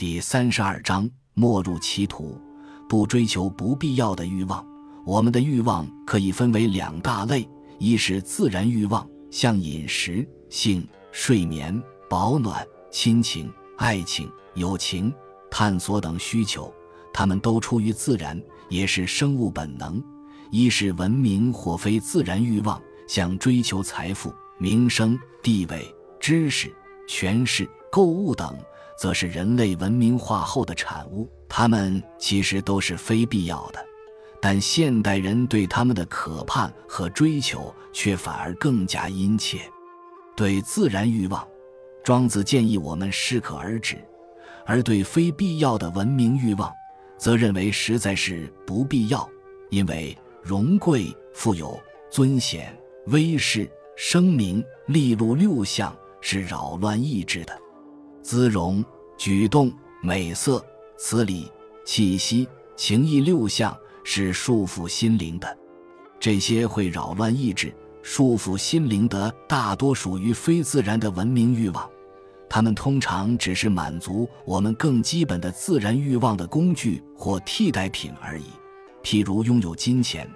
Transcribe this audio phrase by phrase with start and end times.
[0.00, 2.40] 第三十二章：莫入歧途，
[2.88, 4.66] 不追求不必要的欲望。
[5.04, 7.46] 我们的欲望可以分为两大类：
[7.78, 11.78] 一是自然欲望，像饮食、性、睡眠、
[12.08, 15.12] 保暖、亲情、爱情、友情、
[15.50, 16.72] 探索等需求，
[17.12, 20.02] 它们都出于自然，也是生物本能；
[20.50, 25.94] 一是文明或非自然欲望，像追求财富、名声、地位。
[26.18, 26.74] 知识、
[27.06, 28.56] 权势、购物等，
[29.00, 31.26] 则是人类文明化后的产物。
[31.48, 33.82] 它们其实都是非必要的，
[34.42, 39.60] 但现代人对他们的渴盼和追求却反而更加殷切。
[40.36, 41.48] 对自然欲望，
[42.04, 43.96] 庄子建议我们适可而止；
[44.66, 46.70] 而对非必要的文明欲望，
[47.16, 49.26] 则认为实在是不必要，
[49.70, 55.96] 因为荣贵、富有、尊显、威势、声名、利禄六项。
[56.22, 57.58] 是扰乱意志的，
[58.22, 58.84] 姿容、
[59.16, 60.64] 举动、美色、
[60.96, 61.50] 词理、
[61.84, 65.58] 气息、情意六项是束缚心灵的。
[66.18, 71.88] 这些会扰乱意志、束缚心灵的，大多属于非自然的文明欲望。
[72.48, 78.44] 它们通常只是满足我们更基本的自然欲望的工具或替代品而已。
[79.02, 80.28] 譬如拥有金钱，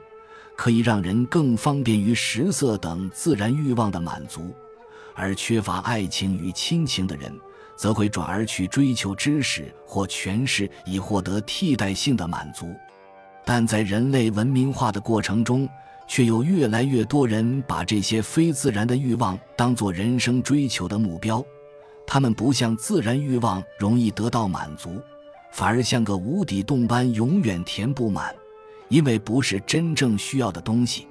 [0.56, 4.54] 可以让人更方便于食色等自然欲望的满足。
[5.12, 7.32] 而缺乏爱情与亲情的人，
[7.76, 12.74] 则会转而去追求知识或权势，以获得替代性的满足。
[13.44, 15.68] 但在人类文明化的过程中，
[16.06, 21.44] 却有越来越多人把这些非自然的欲望当作人生追求的目标。
[22.06, 25.00] 他们不像自然欲望容易得到满足，
[25.52, 28.34] 反而像个无底洞般永远填不满，
[28.88, 31.06] 因为不是真正需要的东西，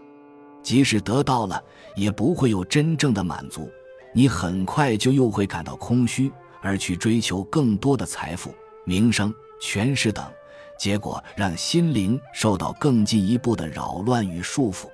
[0.61, 1.63] 即使得到了，
[1.95, 3.69] 也不会有真正的满足。
[4.13, 6.31] 你很快就又会感到空虚，
[6.63, 10.25] 而去追求更多的财富、名声、权势等，
[10.79, 14.87] 结果让心灵受到更进一步的扰乱与束缚。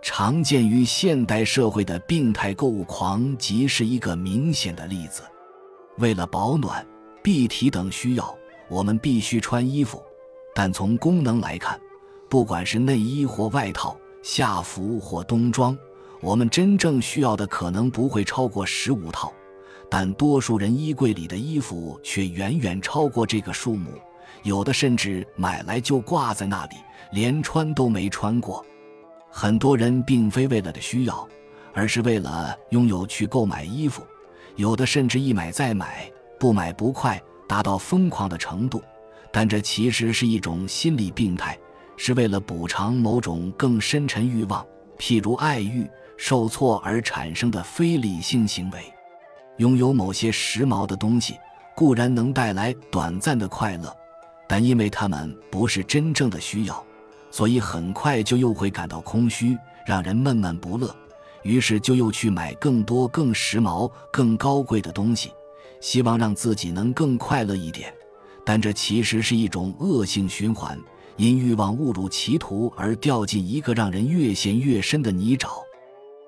[0.00, 5.22] 常见于现代社会的病态购物狂，即是一个明显的例子。
[5.96, 6.86] 为了保暖、
[7.24, 10.00] 蔽体等需要，我们必须穿衣服，
[10.54, 11.80] 但从功能来看，
[12.28, 15.76] 不管是内衣或外套、夏服或冬装。
[16.20, 19.32] 我们真正需要的可能不会超过十五套，
[19.90, 23.92] 但多数人衣柜里的衣服却远远超过这个数目，
[24.42, 26.76] 有的甚至买来就挂在那里，
[27.12, 28.64] 连穿都没穿过。
[29.30, 31.26] 很多人并非为了的需要，
[31.72, 34.02] 而是为了拥有去购买衣服，
[34.56, 38.82] 有的甚至一买再买，不买不快，达到疯狂的程度。
[39.32, 41.58] 但这其实是一种心理病态，
[41.96, 44.66] 是为了补偿某种更深沉欲望，
[44.98, 45.88] 譬如爱欲。
[46.20, 48.92] 受挫而产生的非理性行为，
[49.58, 51.36] 拥有某些时髦的东西
[51.76, 53.94] 固然能带来短暂的快乐，
[54.48, 56.84] 但因为它们不是真正的需要，
[57.30, 60.94] 所以很快就又会感到空虚，让人闷闷不乐。
[61.44, 65.30] 于是就又去买更多、更时髦、更高贵的东西，
[65.80, 67.94] 希望让自己能更快乐一点。
[68.44, 70.78] 但这其实是一种恶性循环，
[71.16, 75.48] 因欲望误入歧途而掉进一个让人越陷越深的泥沼。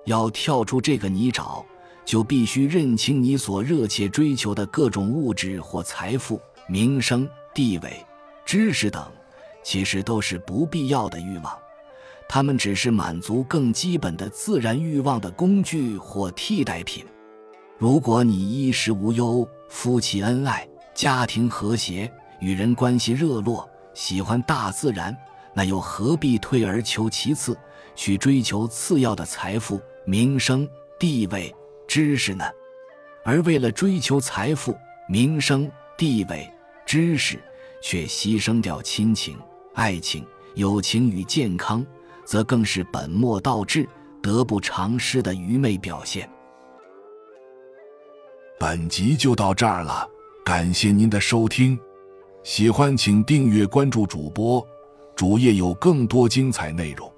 [0.07, 1.65] 要跳出这个泥沼，
[2.05, 8.05] 就必须认清你所热切追求的各种物质或财富、名声、地位、
[8.45, 9.05] 知识等，
[9.63, 11.57] 其实都是不必要的欲望，
[12.29, 17.05] 它们只是满足更基本的自然欲望的工具或替代品。
[17.79, 25.17] 如果你衣食无忧、夫妻恩爱、家庭和谐、与人关系热络、喜欢大自然，
[25.55, 27.57] 那又何必退而求其次，
[27.95, 29.81] 去追求次要的财富？
[30.07, 30.69] 名声、
[30.99, 31.55] 地位、
[31.91, 32.45] 知识呢？
[33.25, 34.79] 而为了追求财富、
[35.09, 35.69] 名声、
[35.99, 36.49] 地位、
[36.87, 37.37] 知识，
[37.83, 39.37] 却牺牲掉亲情、
[39.75, 40.25] 爱情、
[40.55, 41.85] 友情与健康，
[42.25, 43.89] 则更是本末倒置、
[44.23, 46.31] 得不偿失的愚昧表现。
[48.57, 50.09] 本集就到这儿了，
[50.45, 51.77] 感谢您的收听，
[52.45, 54.65] 喜欢请订阅关注主播，
[55.17, 57.10] 主页有更多精彩内容。